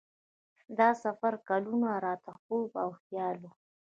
[0.77, 3.43] دا سفر کلونه راته خوب او خیال و.